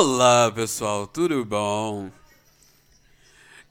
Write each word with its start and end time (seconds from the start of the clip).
Olá 0.00 0.48
pessoal, 0.52 1.08
tudo 1.08 1.44
bom? 1.44 2.08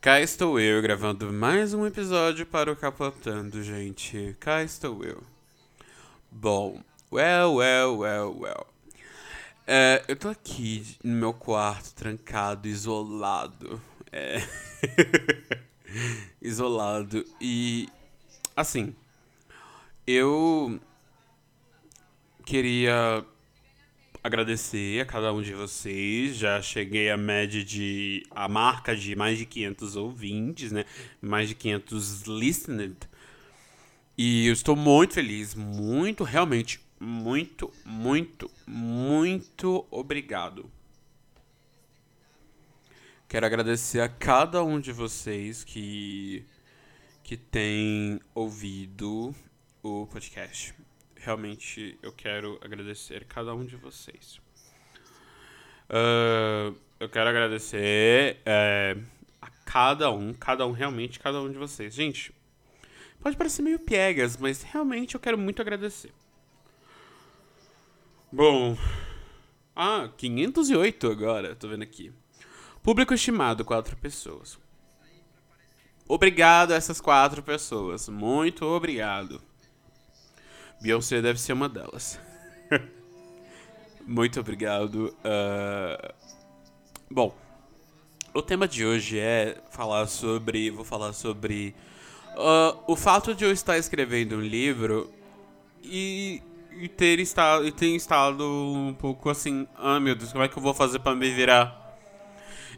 Cá 0.01 0.19
estou 0.19 0.59
eu 0.59 0.81
gravando 0.81 1.31
mais 1.31 1.73
um 1.73 1.87
episódio 1.87 2.45
para 2.45 2.69
o 2.69 2.75
Capotando, 2.75 3.63
gente. 3.63 4.35
Cá 4.37 4.61
estou 4.61 5.05
eu. 5.05 5.23
Bom, 6.29 6.83
well, 7.09 7.55
well, 7.55 7.99
well, 7.99 8.37
well. 8.41 8.67
É, 9.65 10.03
eu 10.05 10.17
tô 10.17 10.27
aqui 10.27 10.97
no 11.01 11.15
meu 11.15 11.33
quarto, 11.33 11.95
trancado, 11.95 12.67
isolado. 12.67 13.81
É. 14.11 14.39
isolado. 16.43 17.23
E. 17.39 17.87
Assim. 18.53 18.93
Eu. 20.05 20.77
Queria 22.45 23.25
agradecer 24.23 25.01
a 25.01 25.05
cada 25.05 25.33
um 25.33 25.41
de 25.41 25.53
vocês. 25.53 26.35
Já 26.35 26.61
cheguei 26.61 27.09
à 27.09 27.17
média 27.17 27.63
de. 27.63 28.25
a 28.31 28.47
marca 28.47 28.95
de 28.95 29.15
mais 29.15 29.37
de 29.37 29.45
500 29.45 29.95
ouvintes, 29.95 30.71
né? 30.71 30.85
Mais 31.21 31.49
de 31.49 31.55
500 31.55 32.23
listened. 32.23 32.97
E 34.17 34.47
eu 34.47 34.53
estou 34.53 34.75
muito 34.75 35.13
feliz, 35.13 35.53
muito, 35.53 36.23
realmente, 36.23 36.79
muito, 36.99 37.71
muito, 37.85 38.49
muito 38.65 39.85
obrigado. 39.91 40.69
Quero 43.29 43.45
agradecer 43.45 43.99
a 43.99 44.09
cada 44.09 44.63
um 44.63 44.79
de 44.79 44.91
vocês 44.91 45.63
que 45.63 46.43
que 47.23 47.35
tem 47.35 48.21
ouvido 48.33 49.35
o 49.83 50.07
podcast 50.07 50.73
realmente 51.27 51.99
eu 52.01 52.13
quero 52.13 52.57
agradecer 52.63 53.25
cada 53.25 53.53
um 53.53 53.65
de 53.65 53.75
vocês. 53.75 54.39
Uh, 55.89 56.73
eu 56.97 57.09
quero 57.09 57.29
agradecer 57.29 58.37
uh, 58.45 59.03
a 59.41 59.49
cada 59.65 60.09
um, 60.09 60.33
cada 60.33 60.65
um, 60.65 60.71
realmente, 60.71 61.19
cada 61.19 61.41
um 61.41 61.51
de 61.51 61.57
vocês. 61.57 61.93
Gente, 61.93 62.33
pode 63.19 63.35
parecer 63.35 63.61
meio 63.61 63.77
piegas, 63.77 64.37
mas 64.37 64.63
realmente 64.63 65.15
eu 65.15 65.19
quero 65.19 65.37
muito 65.37 65.61
agradecer. 65.61 66.13
Bom, 68.31 68.77
ah, 69.75 70.09
508 70.15 71.11
agora, 71.11 71.55
tô 71.57 71.67
vendo 71.67 71.83
aqui. 71.83 72.09
Público 72.81 73.13
estimado, 73.13 73.65
quatro 73.65 73.97
pessoas. 73.97 74.57
Obrigado 76.07 76.71
a 76.71 76.75
essas 76.75 77.01
quatro 77.01 77.43
pessoas. 77.43 78.07
Muito 78.07 78.63
obrigado. 78.63 79.41
Beyoncé 80.81 81.21
deve 81.21 81.39
ser 81.39 81.53
uma 81.53 81.67
delas. 81.67 82.19
Muito 84.05 84.39
obrigado. 84.39 85.15
Uh... 85.23 86.13
Bom, 87.09 87.35
o 88.33 88.41
tema 88.41 88.67
de 88.67 88.85
hoje 88.85 89.19
é 89.19 89.57
falar 89.71 90.07
sobre. 90.07 90.69
Vou 90.69 90.85
falar 90.85 91.13
sobre 91.13 91.73
uh, 92.35 92.79
o 92.87 92.95
fato 92.95 93.33
de 93.33 93.43
eu 93.43 93.51
estar 93.51 93.77
escrevendo 93.77 94.35
um 94.35 94.41
livro 94.41 95.11
e, 95.83 96.41
e 96.73 96.87
ter 96.87 97.19
estado 97.19 97.65
e 97.65 97.71
ter 97.71 97.95
estado 97.95 98.43
um 98.43 98.93
pouco 98.93 99.29
assim, 99.29 99.67
ah 99.75 99.99
meu 99.99 100.15
Deus, 100.15 100.31
como 100.31 100.43
é 100.43 100.47
que 100.47 100.57
eu 100.57 100.61
vou 100.61 100.73
fazer 100.73 100.99
para 100.99 101.15
me 101.15 101.33
virar? 101.33 101.97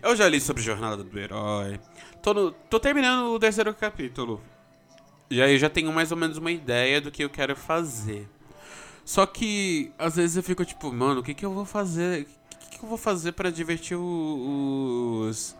Eu 0.02 0.16
já 0.16 0.28
li 0.30 0.40
sobre 0.40 0.62
Jornada 0.62 1.04
do 1.04 1.20
Herói. 1.20 1.80
Tô, 2.22 2.34
no, 2.34 2.52
tô 2.52 2.80
terminando 2.80 3.34
o 3.34 3.40
terceiro 3.40 3.74
capítulo. 3.74 4.42
E 5.30 5.42
aí 5.42 5.60
já 5.60 5.70
tenho 5.70 5.94
mais 5.94 6.12
ou 6.12 6.18
menos 6.18 6.38
uma 6.38 6.52
ideia 6.52 7.00
do 7.00 7.12
que 7.12 7.24
eu 7.24 7.30
quero 7.30 7.56
fazer. 7.56 8.28
Só 9.06 9.26
que 9.26 9.92
às 9.98 10.16
vezes 10.16 10.38
eu 10.38 10.44
fico 10.44 10.66
tipo, 10.66 10.92
mano, 10.92 11.22
o 11.22 11.24
que 11.24 11.34
que 11.34 11.46
eu 11.46 11.54
vou 11.54 11.66
fazer? 11.66 12.28
O 12.54 12.58
que, 12.58 12.78
que 12.78 12.84
eu 12.84 12.90
vou 12.90 12.98
fazer 12.98 13.34
para 13.34 13.52
divertir 13.52 13.98
os 13.98 15.56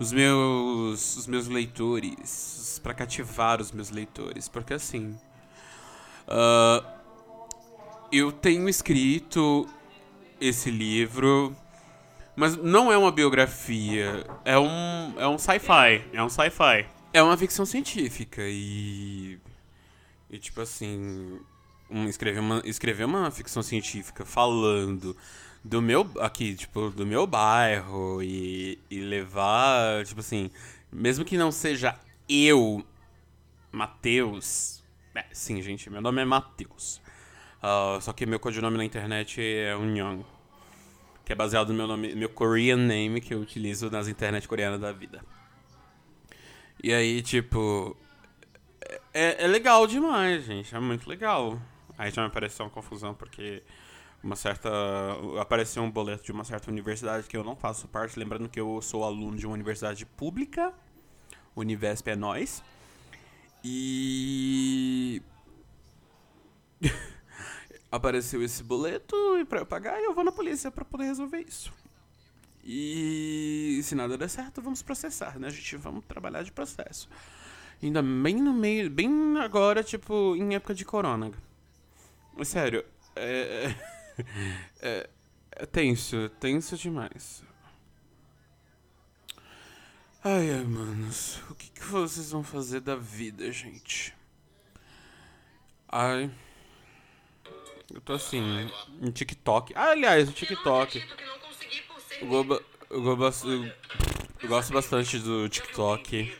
os 0.00 0.12
meus 0.12 1.16
os 1.16 1.26
meus 1.26 1.46
leitores, 1.46 2.80
para 2.82 2.94
cativar 2.94 3.60
os 3.60 3.70
meus 3.70 3.90
leitores, 3.90 4.48
porque 4.48 4.74
assim, 4.74 5.18
uh, 6.26 6.84
eu 8.10 8.32
tenho 8.32 8.68
escrito 8.68 9.68
esse 10.40 10.70
livro, 10.70 11.54
mas 12.34 12.56
não 12.56 12.90
é 12.90 12.96
uma 12.96 13.12
biografia, 13.12 14.26
é 14.44 14.58
um 14.58 15.14
é 15.18 15.28
um 15.28 15.38
sci-fi, 15.38 16.04
é 16.12 16.22
um 16.22 16.28
sci-fi. 16.28 16.99
É 17.12 17.20
uma 17.22 17.36
ficção 17.36 17.66
científica 17.66 18.42
e. 18.44 19.38
E 20.30 20.38
tipo 20.38 20.60
assim. 20.60 21.40
Um, 21.90 22.06
escrever, 22.08 22.38
uma, 22.38 22.62
escrever 22.64 23.04
uma 23.04 23.30
ficção 23.32 23.62
científica 23.62 24.24
falando 24.24 25.16
do 25.64 25.82
meu. 25.82 26.08
Aqui, 26.20 26.54
tipo, 26.54 26.90
do 26.90 27.04
meu 27.04 27.26
bairro 27.26 28.22
e, 28.22 28.78
e 28.88 29.00
levar. 29.00 30.04
Tipo 30.04 30.20
assim. 30.20 30.50
Mesmo 30.92 31.24
que 31.24 31.36
não 31.36 31.50
seja 31.50 31.98
eu, 32.28 32.84
Matheus. 33.72 34.80
É, 35.14 35.24
sim, 35.32 35.60
gente, 35.60 35.90
meu 35.90 36.00
nome 36.00 36.22
é 36.22 36.24
Matheus. 36.24 37.00
Uh, 37.58 38.00
só 38.00 38.12
que 38.12 38.24
meu 38.24 38.38
codinome 38.38 38.76
na 38.76 38.84
internet 38.84 39.40
é 39.42 39.76
Unyong. 39.76 40.24
Que 41.24 41.32
é 41.32 41.36
baseado 41.36 41.70
no 41.70 41.74
meu 41.74 41.86
nome, 41.88 42.14
meu 42.14 42.28
Korean 42.28 42.76
name 42.76 43.20
que 43.20 43.34
eu 43.34 43.40
utilizo 43.40 43.90
nas 43.90 44.06
internet 44.06 44.46
coreanas 44.46 44.80
da 44.80 44.92
vida. 44.92 45.24
E 46.82 46.92
aí, 46.92 47.22
tipo. 47.22 47.96
É, 49.12 49.44
é 49.44 49.46
legal 49.46 49.86
demais, 49.86 50.44
gente. 50.44 50.74
É 50.74 50.80
muito 50.80 51.08
legal. 51.08 51.60
Aí 51.98 52.10
já 52.10 52.22
me 52.22 52.28
apareceu 52.28 52.64
uma 52.64 52.70
confusão 52.70 53.14
porque 53.14 53.62
uma 54.22 54.36
certa. 54.36 54.70
Apareceu 55.40 55.82
um 55.82 55.90
boleto 55.90 56.24
de 56.24 56.32
uma 56.32 56.44
certa 56.44 56.70
universidade 56.70 57.26
que 57.26 57.36
eu 57.36 57.44
não 57.44 57.56
faço 57.56 57.88
parte. 57.88 58.18
Lembrando 58.18 58.48
que 58.48 58.60
eu 58.60 58.80
sou 58.82 59.04
aluno 59.04 59.36
de 59.36 59.46
uma 59.46 59.54
universidade 59.54 60.06
pública. 60.06 60.72
Univesp 61.54 62.08
é 62.08 62.16
nós. 62.16 62.62
E. 63.64 65.22
apareceu 67.90 68.42
esse 68.42 68.62
boleto 68.62 69.16
e 69.38 69.44
pra 69.44 69.60
eu 69.60 69.66
pagar 69.66 70.00
eu 70.00 70.14
vou 70.14 70.22
na 70.22 70.30
polícia 70.30 70.70
para 70.70 70.84
poder 70.84 71.04
resolver 71.04 71.40
isso. 71.40 71.72
E 72.72 73.82
se 73.82 73.96
nada 73.96 74.16
der 74.16 74.30
certo, 74.30 74.62
vamos 74.62 74.80
processar, 74.80 75.40
né? 75.40 75.48
A 75.48 75.50
gente 75.50 75.76
vamos 75.76 76.04
trabalhar 76.04 76.44
de 76.44 76.52
processo. 76.52 77.08
Ainda 77.82 78.00
bem 78.00 78.36
no 78.36 78.52
meio, 78.52 78.88
bem 78.88 79.36
agora, 79.38 79.82
tipo, 79.82 80.36
em 80.36 80.54
época 80.54 80.72
de 80.72 80.84
corona. 80.84 81.32
Sério, 82.44 82.84
é, 83.16 83.74
é, 84.80 85.10
é 85.50 85.66
tenso, 85.66 86.28
tenso 86.38 86.76
demais. 86.76 87.42
Ai, 90.22 90.52
ai, 90.52 90.62
manos, 90.62 91.42
o 91.50 91.56
que, 91.56 91.70
que 91.70 91.84
vocês 91.86 92.30
vão 92.30 92.44
fazer 92.44 92.82
da 92.82 92.94
vida, 92.94 93.50
gente? 93.50 94.14
Ai. 95.88 96.30
Eu 97.92 98.00
tô 98.00 98.12
assim, 98.12 98.70
em 99.02 99.10
TikTok. 99.10 99.72
Ah, 99.74 99.90
aliás, 99.90 100.28
o 100.28 100.32
TikTok. 100.32 101.02
Eu, 102.20 102.62
eu, 102.90 103.16
gosto 104.48 104.72
bastante 104.72 105.18
do 105.18 105.48
TikTok. 105.48 106.32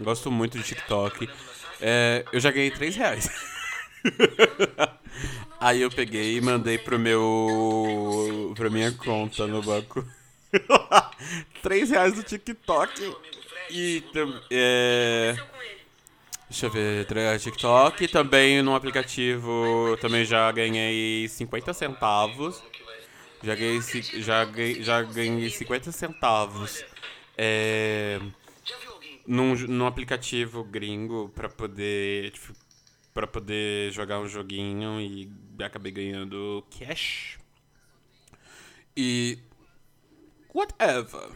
Gosto 0.00 0.30
muito 0.30 0.58
do 0.58 0.64
TikTok. 0.64 1.28
É, 1.80 2.24
eu 2.32 2.38
já 2.38 2.50
ganhei 2.50 2.70
3 2.70 2.96
reais. 2.96 3.28
Aí 5.58 5.80
eu 5.80 5.90
peguei 5.90 6.36
e 6.36 6.40
mandei 6.40 6.76
pro 6.76 6.98
meu. 6.98 8.52
pra 8.54 8.68
minha 8.68 8.92
conta 8.92 9.46
no 9.46 9.62
banco. 9.62 10.06
3 11.62 11.90
reais 11.90 12.14
do 12.14 12.22
TikTok. 12.22 13.16
E. 13.70 14.04
É, 14.50 15.34
deixa 16.48 16.66
eu 16.66 16.70
ver, 16.70 17.06
TikTok. 17.40 18.06
Também 18.08 18.60
no 18.60 18.74
aplicativo. 18.74 19.96
Também 19.98 20.26
já 20.26 20.52
ganhei 20.52 21.26
50 21.26 21.72
centavos. 21.72 22.62
Já 23.42 23.54
ganhei, 23.54 23.80
já 23.80 24.44
ganhei, 24.44 24.82
já 24.82 25.02
ganhei 25.02 25.50
50 25.50 25.92
centavos 25.92 26.84
é, 27.36 28.18
num, 29.26 29.54
num 29.54 29.86
aplicativo 29.86 30.64
gringo 30.64 31.28
pra 31.34 31.48
poder, 31.48 32.30
tipo, 32.30 32.54
pra 33.12 33.26
poder 33.26 33.92
jogar 33.92 34.20
um 34.20 34.28
joguinho 34.28 35.00
e 35.00 35.30
acabei 35.62 35.92
ganhando 35.92 36.64
cash. 36.78 37.38
E. 38.96 39.38
Whatever. 40.54 41.30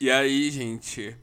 E 0.00 0.10
aí, 0.10 0.50
gente. 0.50 1.16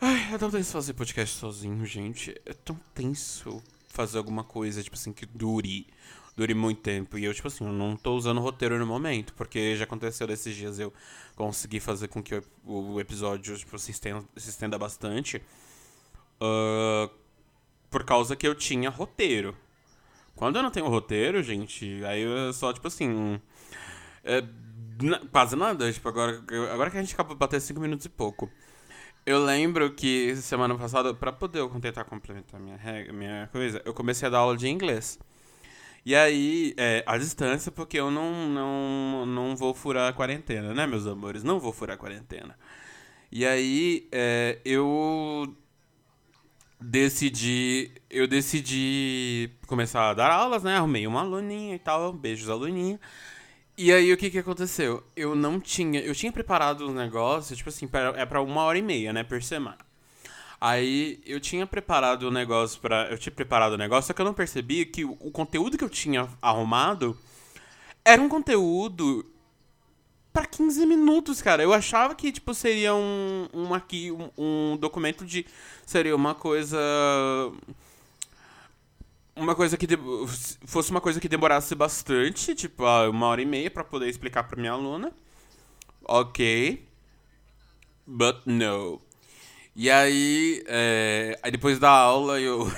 Ai, 0.00 0.34
é 0.34 0.38
tão 0.38 0.50
tenso 0.50 0.72
fazer 0.72 0.92
podcast 0.94 1.36
sozinho, 1.36 1.84
gente. 1.84 2.40
É 2.46 2.52
tão 2.52 2.78
tenso 2.94 3.60
fazer 3.98 4.18
alguma 4.18 4.44
coisa, 4.44 4.80
tipo 4.80 4.94
assim, 4.94 5.12
que 5.12 5.26
dure 5.26 5.86
dure 6.36 6.54
muito 6.54 6.80
tempo. 6.80 7.18
E 7.18 7.24
eu, 7.24 7.34
tipo 7.34 7.48
assim, 7.48 7.66
eu 7.66 7.72
não 7.72 7.96
tô 7.96 8.14
usando 8.14 8.40
roteiro 8.40 8.78
no 8.78 8.86
momento, 8.86 9.34
porque 9.34 9.74
já 9.74 9.82
aconteceu 9.82 10.24
desses 10.24 10.54
dias 10.54 10.78
eu 10.78 10.92
consegui 11.34 11.80
fazer 11.80 12.06
com 12.06 12.22
que 12.22 12.40
o, 12.64 13.00
episódio 13.00 13.58
tipo, 13.58 13.76
se, 13.76 13.90
estenda, 13.90 14.24
se 14.36 14.50
estenda 14.50 14.78
bastante. 14.78 15.42
Uh, 16.40 17.10
por 17.90 18.04
causa 18.04 18.36
que 18.36 18.46
eu 18.46 18.54
tinha 18.54 18.88
roteiro. 18.88 19.56
Quando 20.36 20.56
eu 20.56 20.62
não 20.62 20.70
tenho 20.70 20.86
roteiro, 20.86 21.42
gente, 21.42 22.04
aí 22.04 22.22
eu 22.22 22.52
só, 22.52 22.72
tipo 22.72 22.86
assim. 22.86 23.40
É 24.22 24.44
quase 25.32 25.56
nada, 25.56 25.92
tipo, 25.92 26.08
agora, 26.08 26.42
agora 26.72 26.90
que 26.90 26.98
a 26.98 27.00
gente 27.00 27.14
acabou 27.14 27.34
de 27.34 27.38
bater 27.38 27.60
5 27.60 27.80
minutos 27.80 28.06
e 28.06 28.08
pouco. 28.08 28.48
Eu 29.28 29.44
lembro 29.44 29.92
que 29.92 30.34
semana 30.36 30.74
passada, 30.74 31.12
pra 31.12 31.30
poder 31.30 31.58
eu 31.58 31.68
tentar 31.80 32.02
complementar 32.04 32.58
minha, 32.58 32.78
regra, 32.78 33.12
minha 33.12 33.46
coisa, 33.52 33.82
eu 33.84 33.92
comecei 33.92 34.26
a 34.26 34.30
dar 34.30 34.38
aula 34.38 34.56
de 34.56 34.66
inglês. 34.66 35.18
E 36.02 36.16
aí, 36.16 36.72
é, 36.78 37.04
à 37.06 37.18
distância, 37.18 37.70
porque 37.70 38.00
eu 38.00 38.10
não, 38.10 38.48
não, 38.48 39.26
não 39.26 39.54
vou 39.54 39.74
furar 39.74 40.08
a 40.08 40.14
quarentena, 40.14 40.72
né, 40.72 40.86
meus 40.86 41.06
amores? 41.06 41.44
Não 41.44 41.60
vou 41.60 41.74
furar 41.74 41.96
a 41.96 41.98
quarentena. 41.98 42.58
E 43.30 43.44
aí, 43.44 44.08
é, 44.10 44.60
eu 44.64 45.54
decidi. 46.80 47.90
Eu 48.08 48.26
decidi 48.26 49.50
começar 49.66 50.08
a 50.08 50.14
dar 50.14 50.30
aulas, 50.30 50.62
né? 50.62 50.78
Arrumei 50.78 51.06
uma 51.06 51.20
aluninha 51.20 51.74
e 51.74 51.78
tal. 51.78 52.14
Beijos, 52.14 52.48
aluninha. 52.48 52.98
E 53.80 53.92
aí, 53.92 54.12
o 54.12 54.16
que 54.16 54.28
que 54.28 54.38
aconteceu? 54.38 55.04
Eu 55.14 55.36
não 55.36 55.60
tinha. 55.60 56.00
Eu 56.00 56.12
tinha 56.12 56.32
preparado 56.32 56.88
um 56.88 56.92
negócio, 56.92 57.54
tipo 57.54 57.68
assim, 57.68 57.86
pra, 57.86 58.12
é 58.16 58.26
pra 58.26 58.42
uma 58.42 58.62
hora 58.62 58.76
e 58.76 58.82
meia, 58.82 59.12
né, 59.12 59.22
por 59.22 59.40
semana. 59.40 59.78
Aí 60.60 61.20
eu 61.24 61.38
tinha 61.38 61.64
preparado 61.64 62.24
o 62.24 62.28
um 62.28 62.30
negócio 62.32 62.80
para, 62.80 63.08
eu 63.08 63.16
tinha 63.16 63.32
preparado 63.32 63.72
o 63.72 63.74
um 63.76 63.78
negócio, 63.78 64.08
só 64.08 64.12
que 64.12 64.20
eu 64.20 64.24
não 64.26 64.34
percebi 64.34 64.84
que 64.84 65.04
o, 65.04 65.12
o, 65.20 65.30
conteúdo 65.30 65.78
que 65.78 65.84
eu 65.84 65.88
tinha 65.88 66.28
arrumado 66.42 67.16
era 68.04 68.20
um 68.20 68.28
conteúdo 68.28 69.24
para 70.32 70.44
15 70.44 70.84
minutos, 70.84 71.40
cara. 71.40 71.62
Eu 71.62 71.72
achava 71.72 72.16
que 72.16 72.32
tipo 72.32 72.52
seria 72.54 72.94
um 72.96 73.48
um 73.54 73.74
aqui 73.74 74.10
um, 74.10 74.30
um 74.36 74.76
documento 74.76 75.24
de 75.24 75.46
seria 75.86 76.16
uma 76.16 76.34
coisa 76.34 76.78
uma 79.38 79.54
coisa 79.54 79.76
que 79.76 79.86
de, 79.86 79.96
fosse 80.66 80.90
uma 80.90 81.00
coisa 81.00 81.20
que 81.20 81.28
demorasse 81.28 81.74
bastante, 81.74 82.54
tipo, 82.54 82.84
uma 83.10 83.26
hora 83.26 83.40
e 83.40 83.46
meia 83.46 83.70
para 83.70 83.84
poder 83.84 84.08
explicar 84.08 84.44
para 84.44 84.60
minha 84.60 84.72
aluna. 84.72 85.12
OK. 86.04 86.84
But 88.06 88.42
no. 88.46 89.00
E 89.76 89.90
aí, 89.90 90.62
é, 90.66 91.38
aí 91.42 91.50
depois 91.50 91.78
da 91.78 91.90
aula 91.90 92.40
eu 92.40 92.70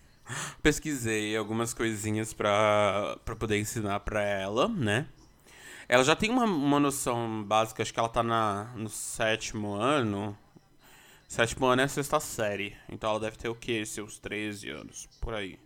pesquisei 0.62 1.36
algumas 1.36 1.72
coisinhas 1.72 2.34
pra, 2.34 3.16
pra 3.24 3.34
poder 3.34 3.58
ensinar 3.58 4.00
pra 4.00 4.22
ela, 4.22 4.68
né? 4.68 5.06
Ela 5.88 6.04
já 6.04 6.16
tem 6.16 6.30
uma, 6.30 6.44
uma 6.44 6.80
noção 6.80 7.42
básica, 7.44 7.82
acho 7.82 7.92
que 7.92 7.98
ela 7.98 8.08
tá 8.08 8.22
na, 8.22 8.64
no 8.74 8.88
sétimo 8.88 9.74
ano. 9.74 10.36
Sétimo 11.28 11.66
ano 11.66 11.82
é 11.82 11.84
a 11.84 11.88
sexta 11.88 12.20
série. 12.20 12.76
Então 12.88 13.10
ela 13.10 13.20
deve 13.20 13.36
ter 13.36 13.48
o 13.48 13.54
quê? 13.54 13.84
Seus 13.86 14.18
13 14.18 14.70
anos, 14.70 15.08
por 15.20 15.34
aí. 15.34 15.58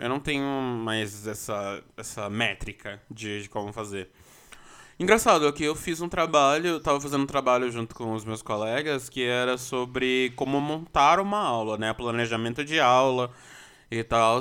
Eu 0.00 0.08
não 0.08 0.18
tenho 0.18 0.44
mais 0.44 1.26
essa, 1.26 1.82
essa 1.94 2.30
métrica 2.30 3.02
de, 3.10 3.42
de 3.42 3.48
como 3.50 3.70
fazer. 3.70 4.08
Engraçado, 4.98 5.46
aqui 5.46 5.64
eu 5.64 5.74
fiz 5.74 6.00
um 6.00 6.08
trabalho, 6.08 6.66
eu 6.68 6.80
tava 6.80 6.98
fazendo 7.00 7.22
um 7.22 7.26
trabalho 7.26 7.70
junto 7.70 7.94
com 7.94 8.14
os 8.14 8.24
meus 8.24 8.40
colegas 8.40 9.10
que 9.10 9.22
era 9.22 9.58
sobre 9.58 10.32
como 10.36 10.58
montar 10.58 11.20
uma 11.20 11.38
aula, 11.38 11.76
né? 11.76 11.92
Planejamento 11.92 12.64
de 12.64 12.80
aula 12.80 13.30
e 13.90 14.02
tal. 14.02 14.40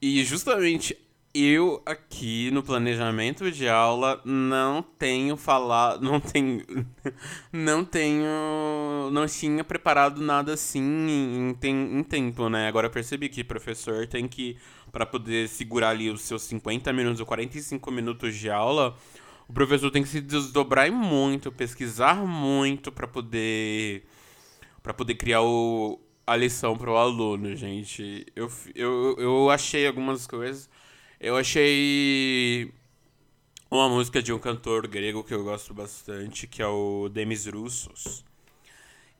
E 0.00 0.24
justamente 0.24 0.98
eu 1.34 1.82
aqui 1.86 2.50
no 2.50 2.62
planejamento 2.62 3.50
de 3.50 3.68
aula 3.68 4.20
não 4.24 4.82
tenho 4.82 5.36
falado, 5.36 6.02
não 6.02 6.20
tenho, 6.20 6.62
não 7.52 7.84
tenho, 7.84 9.10
não 9.10 9.26
tinha 9.26 9.64
preparado 9.64 10.20
nada 10.20 10.52
assim 10.54 10.82
em, 10.82 11.56
em, 11.62 11.98
em 11.98 12.02
tempo, 12.02 12.48
né? 12.48 12.68
Agora 12.68 12.90
percebi 12.90 13.28
que 13.28 13.42
professor 13.42 14.06
tem 14.06 14.28
que, 14.28 14.58
para 14.90 15.06
poder 15.06 15.48
segurar 15.48 15.90
ali 15.90 16.10
os 16.10 16.20
seus 16.22 16.42
50 16.42 16.92
minutos 16.92 17.20
ou 17.20 17.26
45 17.26 17.90
minutos 17.90 18.36
de 18.36 18.50
aula, 18.50 18.94
o 19.48 19.52
professor 19.52 19.90
tem 19.90 20.02
que 20.02 20.08
se 20.08 20.20
desdobrar 20.20 20.90
muito, 20.92 21.50
pesquisar 21.50 22.26
muito 22.26 22.92
para 22.92 23.06
poder 23.08 24.04
para 24.82 24.92
poder 24.92 25.14
criar 25.14 25.42
o, 25.42 26.00
a 26.26 26.36
lição 26.36 26.76
para 26.76 26.90
o 26.90 26.96
aluno, 26.96 27.54
gente. 27.54 28.26
Eu, 28.34 28.50
eu, 28.74 29.16
eu 29.18 29.50
achei 29.50 29.86
algumas 29.86 30.26
coisas. 30.26 30.68
Eu 31.22 31.36
achei 31.36 32.74
uma 33.70 33.88
música 33.88 34.20
de 34.20 34.32
um 34.32 34.40
cantor 34.40 34.88
grego 34.88 35.22
que 35.22 35.32
eu 35.32 35.44
gosto 35.44 35.72
bastante, 35.72 36.48
que 36.48 36.60
é 36.60 36.66
o 36.66 37.08
Demis 37.08 37.46
Roussos. 37.46 38.24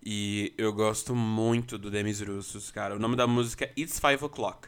E 0.04 0.52
eu 0.58 0.72
gosto 0.72 1.14
muito 1.14 1.78
do 1.78 1.92
Demis 1.92 2.20
Roussos, 2.20 2.72
cara. 2.72 2.96
O 2.96 2.98
nome 2.98 3.14
da 3.14 3.28
música 3.28 3.66
é 3.66 3.80
It's 3.80 4.00
Five 4.00 4.24
O'Clock. 4.24 4.66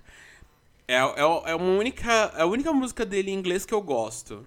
É, 0.87 0.95
é, 0.95 1.01
é, 1.01 1.55
uma 1.57 1.77
única, 1.77 2.13
é 2.37 2.43
a 2.43 2.47
única 2.47 2.73
música 2.73 3.05
dele 3.05 3.33
em 3.33 3.35
inglês 3.35 3.67
que 3.67 3.75
eu 3.75 3.83
gosto 3.83 4.47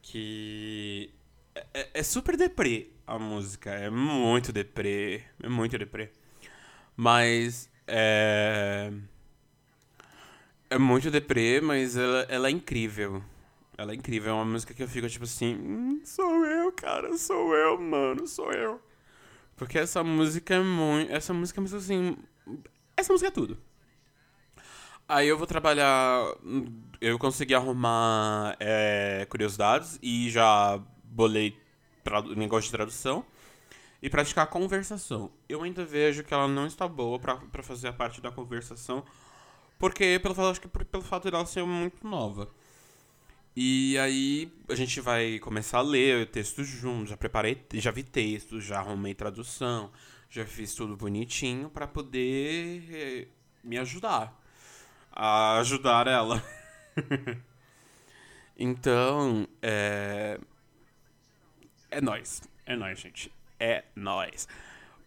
que 0.00 1.12
é, 1.54 1.66
é, 1.74 1.90
é, 1.92 2.02
super 2.02 2.34
deprê 2.34 2.92
a 3.06 3.18
música, 3.18 3.68
é 3.72 3.90
muito 3.90 4.54
deprê, 4.54 5.22
é 5.42 5.48
muito 5.50 5.76
deprê. 5.76 6.10
Mas 6.96 7.68
é 7.86 8.90
é 10.70 10.78
muito 10.78 11.10
deprê, 11.10 11.60
mas 11.60 11.96
ela, 11.96 12.26
ela 12.28 12.48
é 12.48 12.50
incrível. 12.50 13.22
Ela 13.78 13.92
é 13.92 13.94
incrível, 13.94 14.30
é 14.30 14.34
uma 14.34 14.44
música 14.44 14.72
que 14.72 14.82
eu 14.82 14.88
fico 14.88 15.08
tipo 15.08 15.24
assim, 15.24 15.54
hum, 15.54 16.00
sou 16.04 16.46
eu, 16.46 16.72
cara, 16.72 17.16
sou 17.18 17.54
eu, 17.54 17.78
mano, 17.78 18.26
sou 18.26 18.52
eu. 18.52 18.80
Porque 19.54 19.78
essa 19.78 20.02
música 20.02 20.54
é 20.54 20.60
muito, 20.60 21.12
essa 21.12 21.32
música 21.34 21.60
é 21.60 21.64
assim, 21.64 22.16
essa 22.96 23.12
música 23.12 23.28
é 23.28 23.30
tudo. 23.30 23.58
Aí 25.08 25.28
eu 25.28 25.38
vou 25.38 25.46
trabalhar. 25.46 26.24
Eu 27.00 27.18
consegui 27.18 27.54
arrumar 27.54 28.56
é, 28.58 29.26
curiosidades 29.30 29.98
e 30.02 30.28
já 30.30 30.80
bolei 31.04 31.56
negócio 32.36 32.66
de 32.66 32.72
tradução 32.72 33.24
e 34.02 34.10
praticar 34.10 34.46
conversação. 34.48 35.30
Eu 35.48 35.62
ainda 35.62 35.84
vejo 35.84 36.24
que 36.24 36.34
ela 36.34 36.48
não 36.48 36.66
está 36.66 36.88
boa 36.88 37.18
para 37.18 37.62
fazer 37.62 37.88
a 37.88 37.92
parte 37.92 38.20
da 38.20 38.30
conversação, 38.32 39.04
porque 39.78 40.18
pelo 40.20 40.34
fato, 40.34 40.48
acho 40.48 40.60
que 40.60 40.68
pelo 40.68 41.02
fato 41.02 41.30
dela 41.30 41.46
ser 41.46 41.64
muito 41.64 42.06
nova. 42.06 42.48
E 43.54 43.96
aí 43.98 44.52
a 44.68 44.74
gente 44.74 45.00
vai 45.00 45.38
começar 45.38 45.78
a 45.78 45.82
ler 45.82 46.26
textos 46.26 46.66
juntos, 46.68 47.10
já 47.10 47.16
preparei, 47.16 47.64
já 47.74 47.90
vi 47.90 48.02
textos, 48.02 48.64
já 48.64 48.78
arrumei 48.80 49.14
tradução, 49.14 49.90
já 50.28 50.44
fiz 50.44 50.74
tudo 50.74 50.96
bonitinho 50.96 51.70
para 51.70 51.86
poder 51.86 52.84
eh, 52.92 53.28
me 53.64 53.78
ajudar 53.78 54.38
a 55.16 55.58
ajudar 55.60 56.06
ela. 56.06 56.42
então, 58.56 59.48
é. 59.62 60.38
É 61.90 62.00
nóis. 62.02 62.42
É 62.66 62.76
nóis, 62.76 63.00
gente. 63.00 63.32
É 63.58 63.84
nóis. 63.94 64.46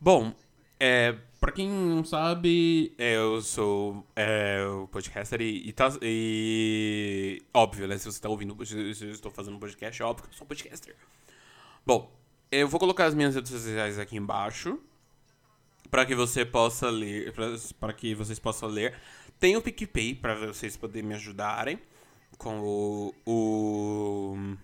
Bom, 0.02 0.34
é, 0.80 1.16
pra 1.50 1.52
quem 1.52 1.68
não 1.68 2.04
sabe, 2.04 2.94
eu 2.98 3.42
sou 3.42 4.06
é, 4.16 4.64
o 4.64 4.88
podcaster 4.88 5.42
e, 5.42 5.68
e, 5.68 5.74
tá, 5.74 5.92
e, 6.00 7.42
Óbvio, 7.52 7.88
né? 7.88 7.98
Se 7.98 8.06
você 8.06 8.22
tá 8.22 8.30
ouvindo, 8.30 8.56
se 8.66 8.76
eu 8.76 9.12
estou 9.12 9.32
fazendo 9.32 9.58
podcast, 9.58 10.00
é 10.00 10.06
óbvio 10.06 10.28
que 10.28 10.34
eu 10.34 10.38
sou 10.38 10.46
podcaster. 10.46 10.96
Bom, 11.84 12.12
eu 12.52 12.68
vou 12.68 12.80
colocar 12.80 13.06
as 13.06 13.16
minhas 13.16 13.34
redes 13.34 13.52
sociais 13.52 13.98
aqui 13.98 14.16
embaixo 14.16 14.80
para 15.90 16.06
que 16.06 16.14
você 16.14 16.46
possa 16.46 16.88
ler, 16.92 17.34
para 17.80 17.94
que 17.94 18.14
vocês 18.14 18.38
possam 18.38 18.70
ler. 18.70 18.96
Tem 19.40 19.58
o 19.58 19.62
PicPay 19.62 20.14
para 20.14 20.36
vocês 20.36 20.78
poderem 20.78 21.10
me 21.10 21.16
ajudarem 21.16 21.80
com 22.38 22.60
o, 22.60 23.16
o 23.26 24.56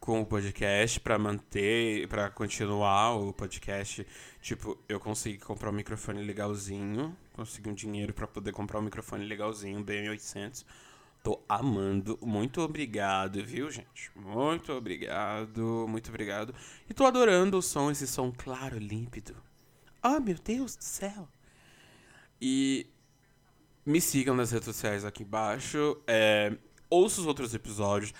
com 0.00 0.22
o 0.22 0.26
podcast 0.26 0.98
para 0.98 1.18
manter, 1.18 2.08
para 2.08 2.30
continuar 2.30 3.16
o 3.16 3.32
podcast. 3.34 4.06
Tipo, 4.40 4.76
eu 4.88 4.98
consegui 4.98 5.38
comprar 5.38 5.68
um 5.68 5.74
microfone 5.74 6.22
legalzinho, 6.24 7.14
consegui 7.34 7.68
um 7.68 7.74
dinheiro 7.74 8.14
para 8.14 8.26
poder 8.26 8.50
comprar 8.50 8.80
um 8.80 8.82
microfone 8.82 9.26
legalzinho, 9.26 9.84
bem 9.84 10.08
800. 10.08 10.64
Tô 11.22 11.38
amando. 11.46 12.18
Muito 12.22 12.62
obrigado, 12.62 13.44
viu, 13.44 13.70
gente? 13.70 14.10
Muito 14.16 14.72
obrigado, 14.72 15.86
muito 15.86 16.08
obrigado. 16.08 16.54
E 16.88 16.94
tô 16.94 17.04
adorando 17.04 17.58
o 17.58 17.62
som, 17.62 17.90
esse 17.90 18.06
som 18.06 18.32
claro, 18.32 18.78
límpido. 18.78 19.36
Oh, 20.02 20.18
meu 20.18 20.36
Deus 20.42 20.76
do 20.76 20.82
céu. 20.82 21.28
E 22.40 22.86
me 23.84 24.00
sigam 24.00 24.34
nas 24.34 24.50
redes 24.50 24.64
sociais 24.64 25.04
aqui 25.04 25.22
embaixo. 25.22 25.98
É, 26.06 26.56
ouça 26.88 27.20
os 27.20 27.26
outros 27.26 27.52
episódios. 27.52 28.14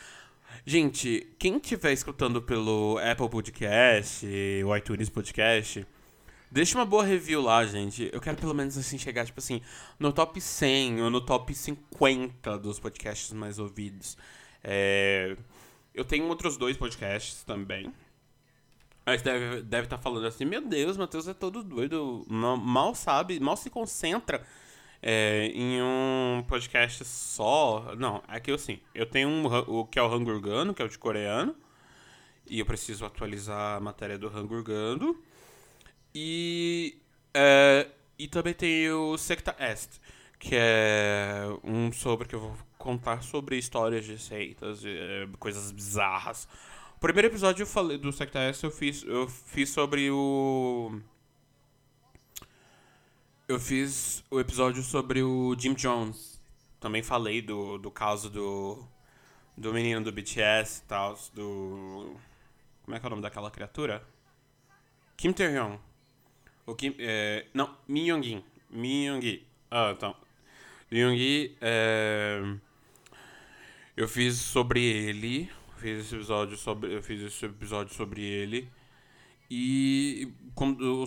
Gente, 0.64 1.26
quem 1.38 1.57
estiver 1.57 1.92
escutando 1.92 2.42
pelo 2.42 2.99
Apple 2.99 3.28
Podcast, 3.28 4.26
o 4.64 4.76
iTunes 4.76 5.09
Podcast, 5.09 5.87
deixa 6.50 6.78
uma 6.78 6.85
boa 6.85 7.04
review 7.04 7.40
lá, 7.40 7.64
gente. 7.64 8.11
Eu 8.12 8.21
quero 8.21 8.37
pelo 8.37 8.54
menos 8.54 8.76
assim 8.76 8.99
chegar, 8.99 9.25
tipo 9.25 9.40
assim, 9.40 9.61
no 9.99 10.12
top 10.12 10.40
100 10.40 11.02
ou 11.02 11.11
no 11.11 11.21
top 11.21 11.54
50 11.54 12.59
dos 12.59 12.78
podcasts 12.78 13.33
mais 13.33 13.59
ouvidos. 13.59 14.16
É, 14.62 15.37
eu 15.95 16.04
tenho 16.04 16.26
outros 16.28 16.57
dois 16.57 16.76
podcasts 16.76 17.42
também. 17.42 17.92
Mas 19.04 19.23
deve 19.23 19.45
estar 19.45 19.62
deve 19.62 19.87
tá 19.88 19.99
falando 19.99 20.26
assim, 20.26 20.45
meu 20.45 20.61
Deus, 20.61 20.97
Matheus 20.97 21.26
é 21.26 21.35
todo 21.35 21.64
doido. 21.64 22.25
Mal 22.28 22.95
sabe, 22.95 23.40
mal 23.40 23.57
se 23.57 23.71
concentra 23.71 24.45
é, 25.02 25.47
em 25.54 25.80
um 25.83 26.45
podcast 26.47 27.04
só. 27.04 27.95
Não, 27.97 28.23
é 28.28 28.38
que 28.40 28.50
assim, 28.50 28.80
eu 28.95 29.07
tenho 29.07 29.28
um, 29.28 29.47
o 29.47 29.85
que 29.85 29.99
é 29.99 30.02
o 30.02 30.12
Hangurgano, 30.12 30.75
que 30.75 30.83
é 30.83 30.85
o 30.85 30.88
de 30.88 30.99
coreano. 30.99 31.54
E 32.47 32.59
eu 32.59 32.66
preciso 32.66 33.04
atualizar 33.04 33.76
a 33.76 33.80
matéria 33.80 34.19
do 34.19 34.28
Hangurgando. 34.28 35.16
E, 36.14 36.99
é, 37.33 37.87
e 38.19 38.26
também 38.26 38.52
tem 38.52 38.90
o 38.90 39.16
Secta 39.16 39.54
Est, 39.61 40.00
que 40.38 40.54
é 40.54 41.45
um 41.62 41.92
sobre 41.92 42.26
que 42.26 42.35
eu 42.35 42.40
vou 42.40 42.57
contar 42.76 43.23
sobre 43.23 43.57
histórias 43.57 44.04
de 44.04 44.19
seitas, 44.19 44.83
é, 44.85 45.28
coisas 45.38 45.71
bizarras. 45.71 46.49
O 46.97 47.00
primeiro 47.00 47.28
episódio 47.28 47.62
eu 47.62 47.66
falei 47.66 47.97
do 47.99 48.12
Secta 48.12 48.40
Est 48.50 48.62
eu 48.64 48.71
fiz, 48.71 49.04
eu 49.04 49.28
fiz 49.28 49.71
sobre 49.71 50.11
o. 50.11 51.00
Eu 53.50 53.59
fiz 53.59 54.23
o 54.30 54.38
episódio 54.38 54.80
sobre 54.80 55.25
o 55.25 55.57
Jim 55.59 55.75
Jones. 55.75 56.40
Também 56.78 57.02
falei 57.02 57.42
do, 57.42 57.78
do 57.78 57.90
caso 57.90 58.30
do. 58.30 58.87
Do 59.57 59.75
menino 59.75 60.00
do 60.04 60.12
BTS 60.12 60.83
e 60.83 60.85
tal. 60.87 61.19
Do. 61.35 62.16
Como 62.85 62.97
é 62.97 63.00
que 63.00 63.04
é 63.04 63.09
o 63.09 63.11
nome 63.11 63.23
daquela 63.23 63.50
criatura? 63.50 64.07
Kim 65.16 65.33
Tae-hyung. 65.33 65.80
O 66.64 66.76
Kim. 66.76 66.95
É, 67.00 67.45
não, 67.52 67.76
Min 67.88 68.07
Young-in. 68.11 68.45
Min 68.71 69.07
Young-gi. 69.07 69.45
Ah, 69.69 69.95
então. 69.97 70.14
Young-gi. 70.88 71.57
É, 71.61 72.40
eu 73.97 74.07
fiz 74.07 74.37
sobre 74.37 74.80
ele. 74.80 75.50
Fiz 75.78 76.07
esse 76.07 76.14
episódio 76.14 76.57
sobre. 76.57 76.95
Eu 76.95 77.02
fiz 77.02 77.21
esse 77.21 77.47
episódio 77.47 77.92
sobre 77.97 78.23
ele. 78.23 78.71
E 79.50 80.33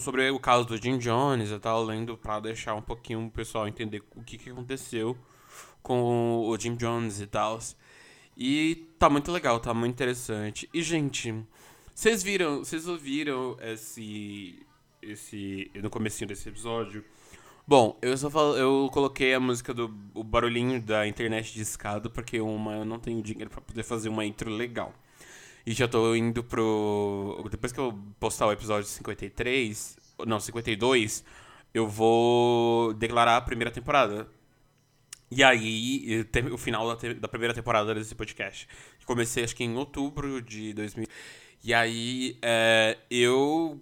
sobre 0.02 0.30
o 0.30 0.40
caso 0.40 0.66
do 0.66 0.76
Jim 0.76 0.98
Jones 0.98 1.50
e 1.52 1.60
tal, 1.60 1.84
lendo 1.84 2.18
pra 2.18 2.40
deixar 2.40 2.76
um 2.76 2.82
pouquinho 2.82 3.26
o 3.26 3.32
pessoal 3.32 3.68
entender 3.68 4.04
o 4.16 4.24
que, 4.24 4.38
que 4.38 4.50
aconteceu 4.50 5.18
com 5.82 6.46
o 6.48 6.58
Jim 6.60 6.76
Jones 6.76 7.22
e 7.22 7.28
tal. 7.28 7.60
E 8.36 8.88
tá 9.00 9.10
muito 9.10 9.32
legal, 9.32 9.60
tá 9.60 9.74
muito 9.74 9.94
interessante. 9.94 10.70
E, 10.74 10.82
gente, 10.82 11.34
vocês 11.94 12.24
viram, 12.24 12.60
vocês 12.60 12.88
ouviram 12.88 13.56
esse. 13.62 14.60
esse. 15.02 15.72
no 15.76 15.90
comecinho 15.90 16.28
desse 16.28 16.50
episódio? 16.50 17.06
Bom, 17.66 17.98
eu 18.02 18.18
só 18.18 18.30
falo, 18.30 18.58
eu 18.58 18.90
coloquei 18.92 19.34
a 19.34 19.40
música 19.40 19.74
do 19.74 19.86
o 20.14 20.24
barulhinho 20.24 20.82
da 20.82 21.08
internet 21.08 21.54
de 21.54 21.62
escada, 21.62 22.10
porque 22.10 22.42
uma 22.42 22.74
eu 22.74 22.86
não 22.86 23.00
tenho 23.00 23.22
dinheiro 23.22 23.50
para 23.50 23.62
poder 23.62 23.84
fazer 23.84 24.10
uma 24.10 24.26
intro 24.26 24.50
legal. 24.50 24.94
E 25.66 25.72
já 25.74 25.88
tô 25.88 26.14
indo 26.16 26.44
pro. 26.44 27.46
Depois 27.50 27.72
que 27.72 27.80
eu 27.80 27.98
postar 28.20 28.48
o 28.48 28.52
episódio 28.52 28.88
53, 28.88 29.98
não, 30.28 30.40
52, 30.40 31.24
eu 31.74 31.88
vou 31.88 32.94
declarar 32.94 33.38
a 33.38 33.42
primeira 33.42 33.72
temporada. 33.72 34.28
E 35.32 35.44
aí, 35.44 36.28
o 36.52 36.58
final 36.58 36.96
da, 36.96 37.14
da 37.14 37.28
primeira 37.28 37.54
temporada 37.54 37.96
desse 37.96 38.14
podcast. 38.14 38.68
Comecei 39.06 39.44
acho 39.44 39.56
que 39.56 39.64
em 39.64 39.76
outubro 39.76 40.42
de 40.42 40.74
2000. 40.74 41.08
E 41.64 41.74
aí, 41.74 42.38
é, 42.42 42.98
eu 43.10 43.82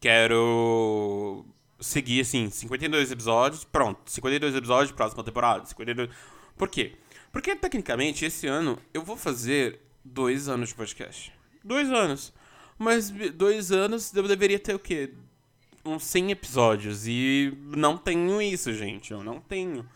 quero 0.00 1.44
seguir 1.80 2.20
assim, 2.20 2.50
52 2.50 3.10
episódios, 3.10 3.64
pronto, 3.64 4.10
52 4.10 4.54
episódios, 4.54 4.92
próxima 4.92 5.24
temporada, 5.24 5.66
52. 5.66 6.08
Por 6.56 6.68
quê? 6.68 6.94
Porque 7.32 7.54
tecnicamente 7.56 8.24
esse 8.24 8.46
ano 8.46 8.78
eu 8.92 9.02
vou 9.02 9.16
fazer 9.16 9.80
dois 10.04 10.48
anos 10.48 10.70
de 10.70 10.74
podcast. 10.74 11.32
Dois 11.64 11.90
anos. 11.90 12.32
Mas 12.78 13.10
dois 13.10 13.70
anos 13.70 14.14
eu 14.14 14.26
deveria 14.26 14.58
ter 14.58 14.74
o 14.74 14.78
quê? 14.78 15.12
Uns 15.84 16.04
100 16.04 16.30
episódios. 16.30 17.06
E 17.06 17.52
não 17.76 17.96
tenho 17.96 18.40
isso, 18.40 18.72
gente. 18.72 19.12
Eu 19.12 19.22
não 19.22 19.40
tenho. 19.40 19.86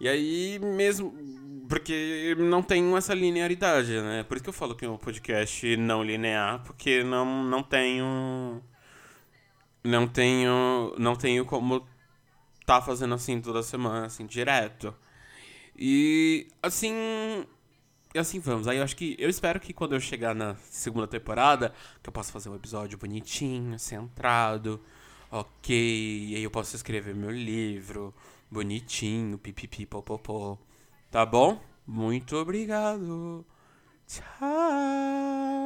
E 0.00 0.08
aí, 0.08 0.58
mesmo. 0.58 1.14
Porque 1.68 2.34
não 2.38 2.62
tenho 2.62 2.96
essa 2.96 3.12
linearidade, 3.12 4.00
né? 4.00 4.22
Por 4.22 4.36
isso 4.36 4.44
que 4.44 4.48
eu 4.48 4.54
falo 4.54 4.74
que 4.74 4.84
é 4.84 4.88
um 4.88 4.96
podcast 4.96 5.76
não 5.76 6.02
linear, 6.02 6.62
porque 6.64 7.02
não, 7.04 7.44
não 7.44 7.62
tenho. 7.62 8.62
Não 9.84 10.06
tenho. 10.08 10.94
Não 10.98 11.14
tenho 11.14 11.44
como 11.44 11.86
tá 12.64 12.80
fazendo 12.82 13.14
assim 13.14 13.40
toda 13.40 13.62
semana, 13.62 14.06
assim, 14.06 14.26
direto. 14.26 14.94
E 15.76 16.48
assim 16.62 17.46
e 18.14 18.18
assim 18.18 18.40
vamos. 18.40 18.66
Aí 18.68 18.78
eu 18.78 18.84
acho 18.84 18.96
que. 18.96 19.16
Eu 19.18 19.28
espero 19.28 19.60
que 19.60 19.72
quando 19.72 19.94
eu 19.94 20.00
chegar 20.00 20.34
na 20.34 20.56
segunda 20.70 21.06
temporada, 21.06 21.72
que 22.02 22.08
eu 22.08 22.12
possa 22.12 22.32
fazer 22.32 22.48
um 22.48 22.56
episódio 22.56 22.98
bonitinho, 22.98 23.78
centrado, 23.78 24.80
ok. 25.30 25.76
E 26.30 26.36
aí 26.36 26.42
eu 26.42 26.50
posso 26.50 26.74
escrever 26.74 27.14
meu 27.14 27.30
livro, 27.30 28.14
bonitinho, 28.50 29.38
pipipi, 29.38 29.86
popopó. 29.86 30.58
Tá 31.10 31.24
bom? 31.24 31.60
Muito 31.86 32.36
obrigado. 32.36 33.44
Tchau. 34.06 35.57